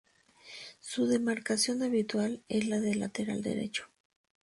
[0.79, 3.87] Su demarcación habitual es la de lateral derecho.